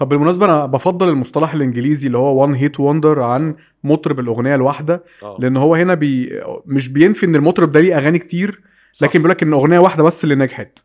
[0.00, 3.54] طب بالمناسبة أنا بفضل المصطلح الإنجليزي اللي هو وان هيت وندر عن
[3.84, 8.18] مطرب الأغنية الواحدة آه لأن هو هنا بي مش بينفي إن المطرب ده ليه أغاني
[8.18, 8.60] كتير
[8.92, 9.06] صح.
[9.06, 10.78] لكن بيقول لك إن أغنية واحدة بس اللي نجحت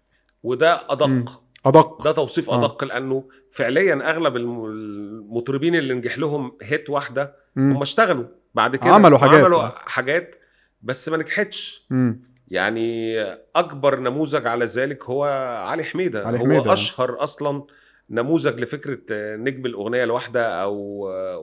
[0.44, 1.26] وده أدق مم.
[1.66, 2.60] أدق ده توصيف آه.
[2.60, 7.36] أدق لأنه فعليا أغلب الم- المطربين اللي نجح لهم هيت واحدة.
[7.58, 8.26] هم اشتغلوا
[8.56, 9.40] بعد كده عملوا حاجات.
[9.44, 9.74] عملوا آه.
[9.86, 10.36] حاجات
[10.82, 12.22] بس ما نجحتش مم.
[12.48, 13.20] يعني
[13.56, 15.24] أكبر نموذج على ذلك هو
[15.68, 16.74] علي حميدة علي هو حميدة.
[16.74, 17.64] أشهر أصلا
[18.10, 20.74] نموذج لفكرة آه، نجم الأغنية الواحدة أو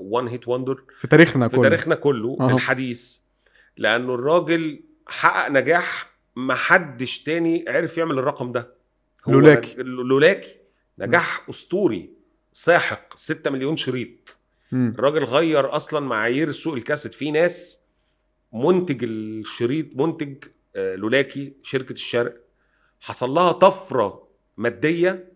[0.00, 1.62] وان هيت وندر في تاريخنا في كله.
[1.62, 2.50] تاريخنا كله أها.
[2.54, 3.18] الحديث.
[3.76, 8.74] لأنه الراجل حقق نجاح ما حدش تاني عرف يعمل الرقم ده.
[9.28, 9.74] هو لولاكي.
[9.82, 10.56] لولاكي.
[10.98, 12.10] نجاح أسطوري
[12.52, 14.38] ساحق 6 مليون شريط.
[14.72, 14.94] مم.
[14.98, 17.14] الراجل غير أصلا معايير سوق الكاسيت.
[17.14, 17.78] في ناس
[18.52, 20.36] منتج الشريط منتج
[20.76, 22.36] آه، لولاكي شركة الشرق
[23.00, 25.31] حصل لها طفرة مادية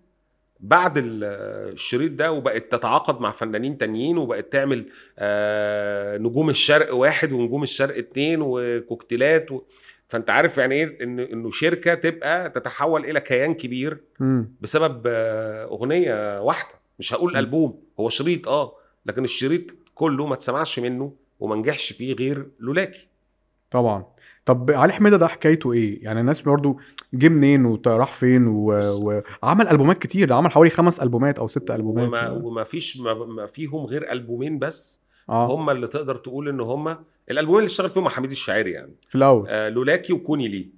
[0.60, 1.24] بعد ال-
[1.72, 4.84] الشريط ده وبقت تتعاقد مع فنانين تانيين وبقت تعمل
[5.18, 9.62] آه، نجوم الشرق واحد ونجوم الشرق اتنين وكوكتيلات و...
[10.08, 13.98] فانت عارف يعني إيه ان إنه شركة تبقى تتحول إلى كيان كبير.
[14.60, 17.36] بسبب آه، أغنية واحدة مش هقول.
[17.36, 18.72] ألبوم هو شريط آه
[19.06, 19.62] لكن الشريط
[19.94, 23.06] كله ما تسمعش منه وما نجحش فيه غير لولاكي
[23.70, 24.04] طبعا.
[24.44, 26.80] طب علي حميدة ده حكايته إيه؟ يعني الناس برضو
[27.14, 31.70] جه منين وراح فين و- وعمل ألبومات كتير ده عمل حوالي خمس ألبومات أو ست
[31.70, 32.08] ألبومات.
[32.08, 35.54] وما, وما فيش ما, ما فيهم غير ألبومين بس آه.
[35.54, 36.96] هم اللي تقدر تقول إن هم
[37.30, 38.94] الألبومين اللي اشتغل فيهم حميد الشاعري يعني.
[39.08, 39.44] في الأول.
[39.48, 40.68] آه لولاكي وكوني لي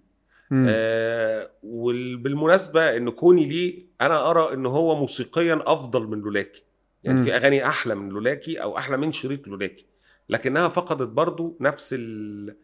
[0.50, 0.66] مم.
[0.68, 6.62] آه وبالمناسبه إن كوني لي أنا أرى إن هو موسيقيا أفضل من لولاكي.
[7.04, 7.24] يعني مم.
[7.24, 9.86] في أغاني أحلى من لولاكي أو أحلى من شريط لولاكي.
[10.28, 12.56] لكنها فقدت برضو نفس ال...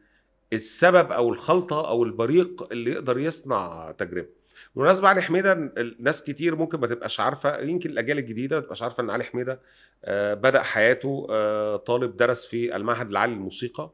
[0.52, 4.28] السبب أو الخلطة أو البريق اللي يقدر يصنع تجربة
[4.74, 9.02] بالمناسبه علي حميدة الناس كتير ممكن ما تبقاش عارفة يمكن الأجيال الجديدة ما تبقاش عارفة
[9.02, 9.60] إن علي حميدة
[10.04, 13.90] آه، بدأ حياته آه، طالب درس في المعهد العالي للموسيقى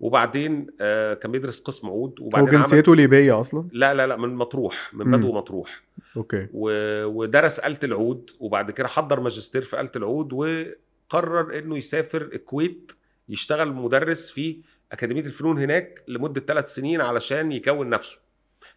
[0.00, 4.16] وبعدين آه، كان بيدرس قسم عود هو وبعدين عمل جنسيته ليبية أصلا لا لا لا
[4.16, 5.10] من مطروح من.
[5.10, 5.82] بدو مطروح
[6.16, 6.46] أوكي.
[6.52, 12.92] ودرس آلة العود وبعد كده حضر ماجستير في آلة العود وقرر إنه يسافر الكويت
[13.28, 14.56] يشتغل مدرس في
[14.92, 18.18] أكاديمية الفنون هناك لمدة ثلاث سنين علشان يكون نفسه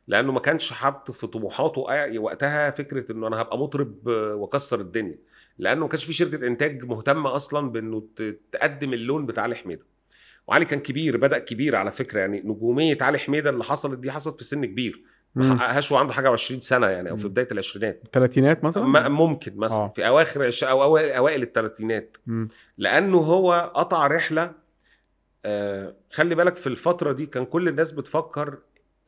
[0.07, 1.81] لأنه ما كانش حاط في طموحاته
[2.17, 5.17] وقتها فكرة إنه أنا هبقى مطرب وأكسر الدنيا
[5.59, 9.83] لأنه ما كانش في شركة إنتاج مهتمة أصلا بأنه ت- تقدم اللون بتاع علي حميدة
[10.47, 14.37] وعلي كان كبير بدأ كبير على فكرة يعني نجومية علي حميدة اللي حصلت دي حصلت
[14.37, 15.01] في سن كبير
[15.35, 15.59] ما.
[15.59, 17.27] حققهاش وعنده حاجة و20 سنة يعني أو في.
[17.27, 19.87] بداية العشرينات الثلاثينات مثلا ممكن مثلا آه.
[19.95, 20.51] في أواخر.
[20.63, 22.17] أو أوائل, أوائل الثلاثينات.
[22.77, 24.51] لأنه هو قطع رحلة
[26.11, 28.57] خلي بالك في الفترة دي كان كل الناس بتفكر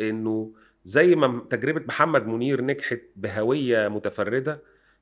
[0.01, 0.51] إنه
[0.85, 4.61] زي ما تجربة محمد منير نجحت بهوية متفردة.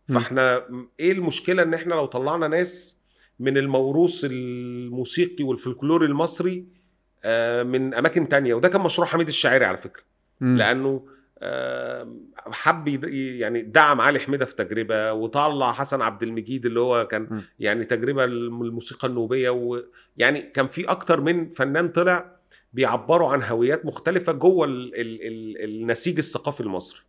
[0.09, 0.65] فإحنا
[0.99, 2.97] إيه المشكلة إن إحنا لو طلعنا ناس
[3.39, 6.65] من الموروث الموسيقي والفلكلور المصري
[7.23, 10.03] آه من أماكن تانية وده كان مشروع حميد الشاعري على فكرة.
[10.57, 11.07] لأنه
[11.39, 12.13] آه،
[12.51, 17.07] حب يعني دعم علي حميدة في تجربة وطلع حسن عبد المجيد اللي هو م.
[17.07, 22.35] كان يعني تجربة الم- الموسيقى النوبية ويعني كان في أكتر من فنان طلع
[22.73, 26.99] بيعبروا عن هويات مختلفة جوه ال ال ال النسيج الثقافي المصري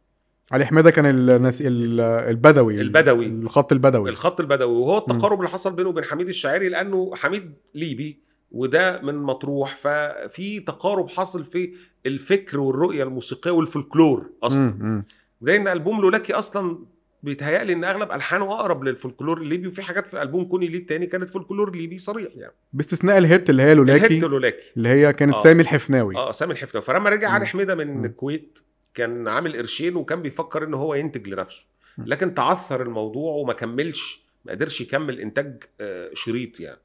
[0.52, 3.26] علي حميدة كان الناس ال- البدوي البدوي.
[3.26, 8.18] الخط البدوي الخط البدوي وهو التقارب اللي حصل بينه وبين حميد الشاعري لأنه حميد ليبي
[8.52, 11.72] وده من مطروح ففي تقارب حاصل في
[12.06, 14.76] الفكر والرؤية الموسيقية والفلكلور أصلا.
[14.80, 15.04] مم.
[15.44, 16.78] زي ان ألبوم لولاكي أصلا
[17.22, 21.28] بيتهيألي إن أغلب ألحانه أقرب للفولكلور الليبي وفي حاجات في ألبوم كوني ليه التاني كانت
[21.28, 25.12] فولكلور ليبي صريح يعني باستثناء ال hit اللي هي لولاكي ال hit لولاكي اللي هي
[25.12, 25.42] كانت آه.
[25.42, 27.30] سامي الحفناوي آه سامي الحفناوي فلما رجع.
[27.30, 28.04] علي حميدة من مم.
[28.04, 28.58] الكويت
[28.94, 31.66] كان عامل قرشين وكان بيفكر إن هو ينتج لنفسه.
[31.98, 36.80] لكن تعثر الموضوع وما كملش ما قدرش يكمل إنتاج آه، شريط يعني.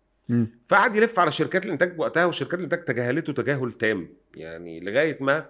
[0.67, 5.45] فقعد يلف على شركات الإنتاج وقتها وشركات الإنتاج تجاهلته تجاهل تام يعني لغاية ما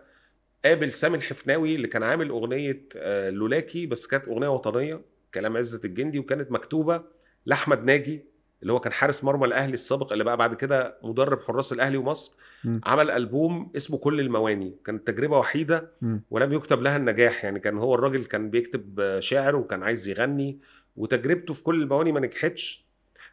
[0.66, 5.02] قابل سامي الحفناوي اللي كان عامل أغنية آه، لولاكي بس كانت أغنية وطنية
[5.34, 7.02] كلام عزت الجندي وكانت مكتوبة
[7.46, 8.26] لأحمد ناجي
[8.62, 12.36] اللي هو كان حارس مرمى الأهلي السابق اللي بقى بعد كده مدرب حراس الأهلي ومصر
[12.64, 12.82] مم.
[12.86, 16.22] عمل ألبوم اسمه كل المواني كانت تجربة وحيدة مم.
[16.32, 20.60] ولم يكتب لها النجاح يعني كان هو الراجل كان بيكتب شعر وكان عايز يغني
[20.96, 22.86] وتجربته في كل المواني ما نجحتش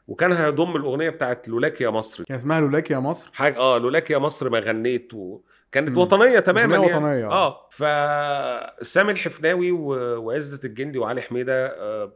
[0.08, 4.10] وكان هيضم الأغنية بتاعت لولاكي يا مصر كان اسمها لولاكي يا مصر حاجة آه لولاك
[4.10, 5.98] يا مصر ما غنيت وكانت مم.
[5.98, 6.96] وطنية تماما يعني.
[6.96, 12.12] وطنية، آه فسامي الحفناوي و- وعزت الجندي وعلي حميدة آه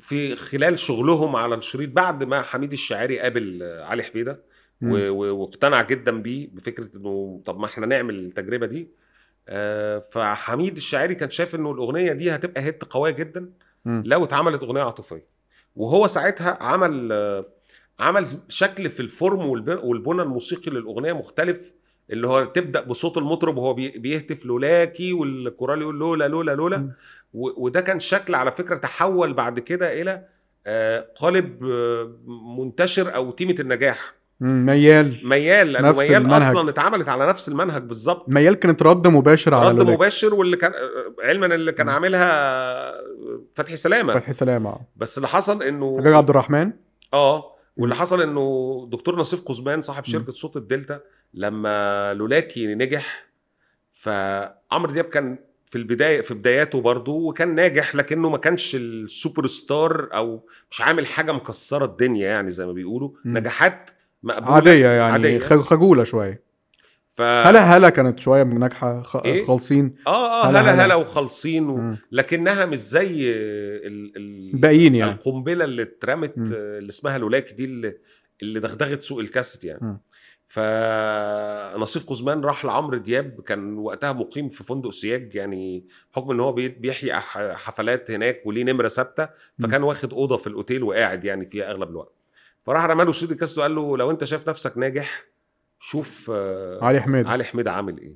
[0.00, 4.42] في خلال شغلهم على الشريط بعد ما حميد الشاعري قابل آه، علي حميدة
[5.10, 8.88] واقتنع جدا بيه بفكرة إنه طب ما إحنا نعمل التجربة دي
[9.48, 13.50] آه فحميد الشاعري كان شايف إنه الأغنية دي هتبقى hit قوية جدا.
[14.06, 15.26] لو اتعملت أغنية عاطفية
[15.76, 17.46] وهو ساعتها عمل آه،
[18.00, 21.72] عمل شكل في ال form والب- والبنى الموسيقي للأغنية مختلف
[22.10, 26.90] اللي هو تبدأ بصوت المطرب وهو بي- بيهتف لولاكي والكورال يقول لولا لولا لولا
[27.34, 30.24] وده كان شكل على فكرة تحول بعد كده إلى
[30.66, 32.10] آه، قالب آه،
[32.58, 36.42] منتشر أو تيمة النجاح ميال ميال لأنه ميال المنهج.
[36.42, 39.90] أصلا اتعملت على نفس المنهج بالظبط ميال كانت رد مباشر على رد.
[39.90, 41.88] مباشر واللي كان آه، علما اللي كان.
[41.88, 42.92] عاملها
[43.54, 46.72] فتحي سلامة فتحي سلامة بس اللي حصل إنه حجاج عبد الرحمن
[47.14, 47.94] آه واللي.
[47.94, 50.04] حصل إنه دكتور نصيف قزمان صاحب.
[50.04, 51.00] شركة صوت الدلتا
[51.34, 53.26] لما لولاكي نجح
[53.92, 60.08] فعمرو دياب كان في البداية في بداياته برضه وكان ناجح لكنه ما كانش السوبر ستار
[60.14, 63.38] أو مش عامل حاجة مكسرة الدنيا يعني زي ما بيقولوا مم.
[63.38, 63.90] نجاحات
[64.22, 65.38] مقبولة عادية يعني عادية.
[65.38, 66.42] خج- خجولة شوية
[67.08, 69.16] ف هلا هلا كانت شوية من ناجحة خ...
[69.16, 70.10] إيه؟ خالصين آه
[70.44, 70.84] آه هلا هلا هلا.
[70.84, 71.76] هلا وخالصين و...
[71.76, 71.96] مم.
[72.12, 74.16] لكنها مش زي ال...
[74.16, 74.50] ال...
[74.54, 77.94] الباقيين يعني القنبلة اللي اترمت اللي اسمها لولاك دي اللي,
[78.42, 79.98] اللي دغدغت سوق الكاسيت يعني مم.
[80.50, 86.52] فنصيف قزمان راح لعمرو دياب كان وقتها مقيم في فندق سياج يعني بحكم إن هو
[86.52, 87.14] بي- بيحيي
[87.54, 89.28] حفلات هناك وليه نمرة ثابتة
[89.62, 92.12] فكان واخد أوضة في الأوتيل وقاعد يعني فيها أغلب الوقت
[92.66, 95.24] فراح رمى له شريط الكاسيت وقال له لو أنت شايف نفسك ناجح
[95.80, 98.14] شوف آه، علي حميد علي حميد عامل إيه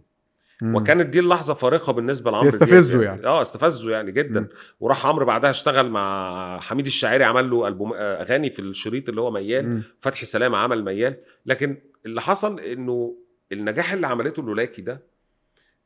[0.63, 0.75] مم.
[0.75, 3.27] وكانت دي اللحظة فارقة بالنسبة لعمرو دياب يستفزه يعني.
[3.27, 4.49] آه استفزه يعني جدا مم.
[4.81, 9.21] وراح عمرو بعدها اشتغل مع حميد الشاعري عمل له ألبوم آه، أغاني في الشريط اللي
[9.21, 9.83] هو ميال مم.
[10.01, 11.17] فتحي سلامه عمل ميال
[11.47, 13.17] لكن اللي حصل إنه
[13.53, 15.03] النجاح اللي عملته لولاكي ده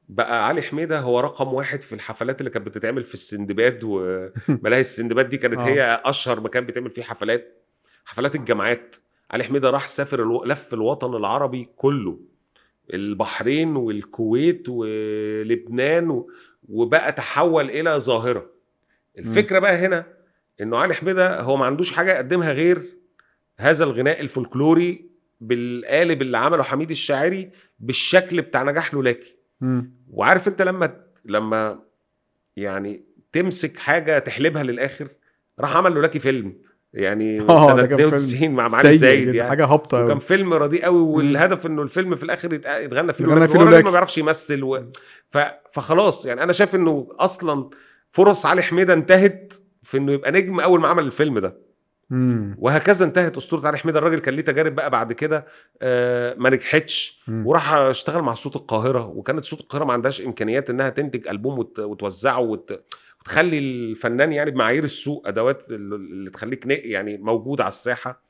[0.09, 5.29] بقى علي حميدة هو رقم واحد في الحفلات اللي كانت بتتعمل في السندباد وملاهي السندباد
[5.29, 5.65] دي كانت آه.
[5.65, 7.62] هي أشهر مكان بيتعمل فيه حفلات
[8.05, 8.97] حفلات الجامعات.
[9.31, 10.44] علي حميدة راح سافر ألو...
[10.44, 12.19] لف الوطن العربي كله
[12.94, 16.31] البحرين والكويت ولبنان و...
[16.69, 18.50] وبقى تحول إلى ظاهرة.
[19.19, 20.06] الفكرة بقى هنا
[20.61, 22.82] إنه علي حميدة هو ما عندوش حاجة يقدمها غير
[23.56, 25.07] هذا الغناء الفولكلوري
[25.40, 29.37] بالقالب اللي عمله حميد الشاعري بالشكل بتاع نجاح لولاكي.
[30.11, 31.79] وعارف انت لما لما
[32.56, 35.08] يعني تمسك حاجة تحلبها للآخر
[35.61, 36.55] راح عمل لولاكي فيلم
[36.94, 40.19] يعني آه، سنة ده كان فيلم 92 مع معالي زايد يعني حاجة هابطة وكان.
[40.19, 43.84] فيلم رديء قوي والهدف إنه الفيلم في الآخر يتغنى فيه يتغنى لولاكي فيه.
[43.84, 44.84] ما بيعرفش يمثل و...
[45.31, 45.38] ف...
[45.73, 47.70] فخلاص يعني أنا شايف إنه أصلا
[48.11, 49.52] فرص علي حميدة انتهت
[49.82, 51.68] في إنه يبقى نجم أول ما عمل الفيلم ده
[52.10, 52.56] مم.
[52.58, 53.99] وهكذا انتهت أسطورة علي حميدة.
[53.99, 55.46] الراجل كان ليه تجارب بقى بعد كده
[55.82, 57.20] آه، ما نجحتش.
[57.28, 59.06] وراح اشتغل مع صوت القاهرة.
[59.06, 61.78] وكانت صوت القاهرة ما عندهاش إمكانيات إنها تنتج ألبوم وت...
[61.81, 62.81] وتوزعه وت...
[63.20, 68.22] وتخلي الفنان يعني بمعايير السوق أدوات اللي تخليك يعني موجود على الساحة.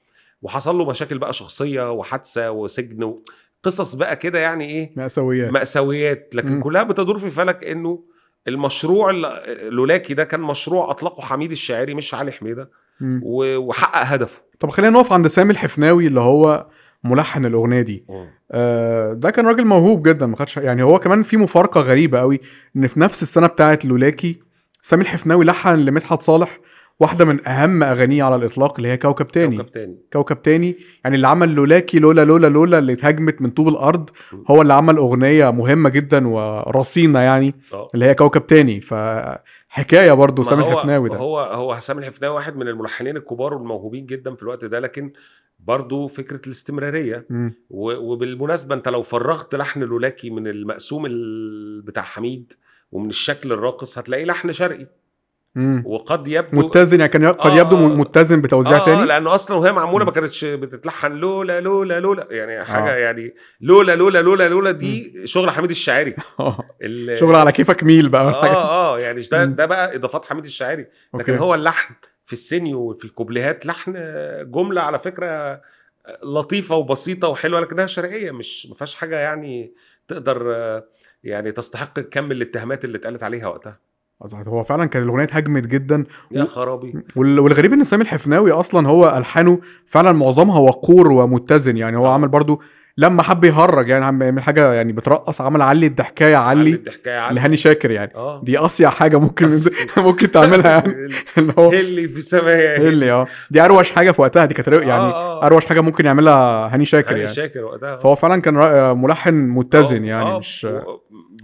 [0.43, 3.25] وحصل له مشاكل بقى شخصية وحادثة وسجن و...
[3.63, 5.51] قصص بقى كده يعني إيه؟ مأساويات.
[5.53, 6.35] مأساويات.
[6.35, 6.63] لكن مم.
[6.63, 8.05] كلها بتدور في فلك إنه
[8.49, 12.71] المشروع اللي- لولاكي ده كان مشروع أطلقه حميد الشاعري مش علي حميدة.
[13.01, 13.21] مم.
[13.25, 14.43] وحقق هدفه.
[14.61, 16.67] طب خلينا نقف عند سامي الحفناوي اللي هو
[17.05, 18.05] ملحن الأغنية دي.
[18.51, 22.41] آه، ده كان راجل موهوب جدا ما خدش يعني هو كمان في مفارقة غريبة قوي
[22.77, 24.39] إن في نفس السنة بتاعه لولاكي
[24.83, 26.59] سامي الحفناوي لحن لمدحت صالح
[27.01, 29.57] واحدة من أهم أغانيه على الإطلاق اللي هي كوكب تاني.
[29.57, 29.97] كوكب تاني.
[30.13, 34.11] كوكب تاني يعني اللي عمل لولاكي لولا لولا لولا اللي اتهاجمت من طوب الأرض.
[34.51, 37.89] هو اللي عمل أغنية مهمة جدا ورصينة يعني آه.
[37.95, 38.81] اللي هي كوكب تاني.
[38.81, 41.17] فحكاية برضو ما سامي الحفناوي ده.
[41.17, 45.13] هو هو سامي الحفناوي واحد من الملحنين الكبار والموهوبين جدا في الوقت ده لكن
[45.61, 47.27] برضه فكرة الاستمرارية.
[47.71, 52.53] و- وبالمناسبة أنت لو فرغت لحن لولاكي من المقسوم ال- بتاع حميد
[52.93, 54.87] ومن الشكل الراقص هتلاقيه لحن شرقي.
[55.59, 55.83] مم.
[55.87, 57.89] وقد يبدو متزن يعني كان قد آه، يبدو آه.
[57.89, 60.05] متزن بتوزيع آه تاني لأنه أصلا وهي معمولة.
[60.05, 62.97] ما كانتش بتتلحن لولا لولا لولا يعني حاجة آه.
[62.97, 66.65] يعني لولا لولا لولا لولا دي شغل حميد الشاعري آه.
[67.15, 69.45] شغل على كيفك ميل بقى آه آه يعني ده.
[69.45, 71.39] ده بقى إضافات حميد الشاعري لكن أوكي.
[71.39, 71.95] هو اللحن
[72.27, 73.93] في السينيو وفي الكوبليهات لحن
[74.51, 75.61] جملة على فكرة
[76.23, 79.73] لطيفة وبسيطة وحلوة لكنها شرقيه مش ما فيهاش حاجة يعني
[80.09, 80.85] تقدر آه،
[81.25, 83.79] يعني تستحق كم الاتهامات اللي اتقالت عليها وقتها
[84.49, 86.05] هو فعلا كان الأغنية اتهاجمت جدا.
[86.31, 86.95] يا خرابي.
[87.17, 91.77] وال- والغريب إن سامي الحفناوي أصلا هو ألحانه فعلا معظمها وقور ومتزن.
[91.77, 92.13] يعني هو آه.
[92.15, 92.63] عمل برضو
[92.97, 96.71] لما حب يهرج يعني عم يعمل حاجة يعني بترقص عمل علي الضحكاية علي.
[96.71, 97.35] الضحكاية علي.
[97.35, 98.13] لهاني شاكر يعني.
[98.15, 98.41] آه.
[98.45, 99.51] دي أصيع حاجة ممكن
[99.97, 101.09] ممكن تعملها يعني.
[101.39, 102.77] اللي هو اللي في السماء.
[102.81, 103.27] اللي آه.
[103.51, 104.93] دي أروش حاجة في وقتها دي كانت يعني.
[104.93, 105.47] آه، آه.
[105.47, 107.33] أروش حاجة ممكن يعملها هاني شاكر هاني يعني.
[107.35, 107.97] شاكر وقتها.
[107.97, 108.55] فهو فعلا كان
[108.99, 110.69] ملحن متزن آه، يعني آه، مش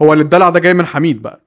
[0.02, 1.43] هو اللي الدلع ده جاي من حميد بقى.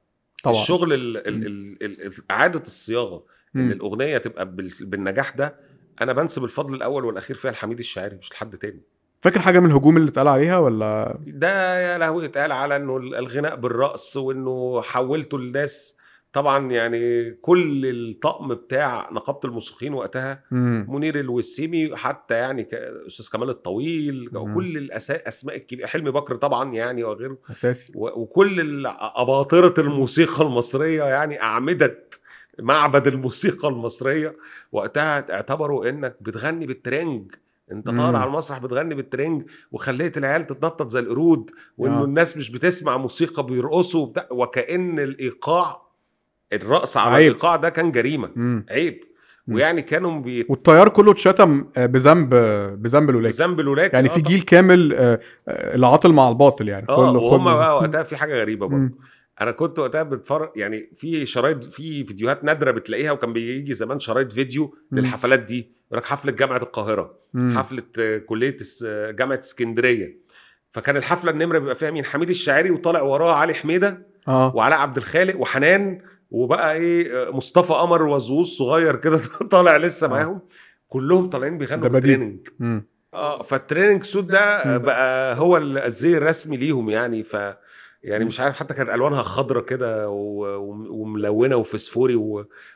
[0.52, 0.62] طبعا.
[0.62, 1.46] الشغل ال ال
[1.82, 3.24] ال ال اعاده الصياغة
[3.56, 3.72] إن.
[3.72, 5.56] الأغنية تبقى بال- بالنجاح ده
[6.02, 8.82] أنا بنسب الفضل الأول والأخير فيها لحميد الشاعري مش لحد تاني.
[9.22, 13.56] فاكر حاجة من الهجوم اللي اتقال عليها ولا؟ ده يا لهوي اتقال على إنه الغناء
[13.56, 15.97] بالرقص وإنه حولته لناس
[16.38, 20.86] طبعا يعني كل الطقم بتاع نقابة الموسيقيين وقتها مم.
[20.90, 22.68] منير الوسيمي حتى يعني
[23.08, 24.38] أستاذ كمال الطويل مم.
[24.42, 31.42] وكل الاسماء الكبيرة حلمي بكر طبعا يعني وغيره أساسي و- وكل أباطرة الموسيقى المصرية يعني
[31.42, 32.04] اعمده
[32.60, 34.36] معبد الموسيقى المصرية
[34.72, 37.32] وقتها اعتبروا إنك بتغني بال training
[37.72, 37.88] أنت.
[37.88, 42.04] طالع على المسرح بتغني بال training وخليت العيال تتنطط زي القرود وإنه آه.
[42.04, 45.87] الناس مش بتسمع موسيقى بيرقصوا وكأن الإيقاع
[46.54, 47.28] الرقص على عيب.
[47.28, 48.66] الإيقاع ده كان جريمة مم.
[48.70, 49.04] عيب
[49.48, 49.56] مم.
[49.56, 50.46] ويعني كانوا بيت...
[50.50, 52.30] والتيار كله اتشتم آه، بذنب
[52.82, 54.22] بذنب الولاك ذنب الولاك يعني آه في.
[54.22, 58.36] جيل كامل آه، آه، العاطل مع الباطل يعني آه كله وهم بقى وقتها في حاجة
[58.42, 58.92] غريبة برضه.
[59.42, 64.32] أنا كنت وقتها بتفرج يعني في شرايط في فيديوهات نادرة بتلاقيها وكان بيجي زمان شرايط
[64.32, 65.00] فيديو مم.
[65.00, 67.58] للحفلات دي يقول لك حفلة جامعة القاهرة مم.
[67.58, 70.18] حفلة آه، كلية آه، جامعة اسكندرية
[70.72, 74.98] فكان الحفلة النمرة بيبقى فيها مين حميد الشاعري وطالع وراه علي حميدة آه وعلاء عبد
[74.98, 79.20] الخالق وحنان وبقى إيه آه، مصطفى قمر وزوز صغير كده
[79.52, 80.10] طالع لسه آه.
[80.10, 80.40] معاهم.
[80.88, 81.90] كلهم طالعين بيغنوا
[82.60, 82.88] مم.
[83.14, 84.78] آه فال training suit ده.
[84.78, 87.24] بقى هو الزي الرسمي ليهم يعني.
[87.24, 87.38] ف
[88.04, 92.16] يعني مش عارف حتى كانت ألوانها خضرة كده وملونة وفسفوري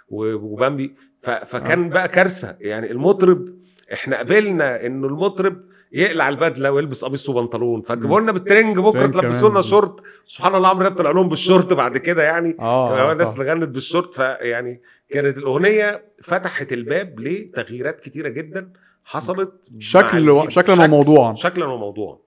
[0.10, 0.96] وبامبي.
[1.22, 2.92] فكان بقى كارثة يعني.
[2.92, 3.56] المطرب
[3.94, 5.62] إحنا قبلنا إنه المطرب
[5.94, 7.82] يقلع البدلة ويلبس قميص وبنطلون.
[7.82, 9.62] فجيبوا لنا بال training بكرة تلبسوا لنا.
[9.62, 9.96] شورت.
[10.26, 12.58] سبحان الله عمرو طلع لهم بالشورت بعد كده يعني.
[12.60, 13.42] آه يعني آه، الناس طبعاً.
[13.42, 18.70] اللي غنت بالشورت فيعني كانت الأغنية فتحت الباب لتغييرات كتيرة جدا
[19.04, 20.06] حصلت شكل.
[20.50, 21.36] شكلا شكل- وموضوعا.
[21.36, 22.18] شكلا وموضوعا.